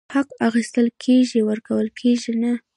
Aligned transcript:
حق 0.13 0.29
اخيستل 0.47 0.87
کيږي، 1.03 1.41
ورکول 1.49 1.87
کيږي 1.99 2.33
نه!! 2.41 2.51